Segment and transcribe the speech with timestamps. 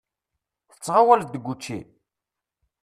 [0.71, 1.79] Tettɣawaleḍ deg wučči?